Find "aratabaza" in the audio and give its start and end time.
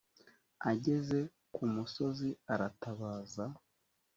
2.53-3.45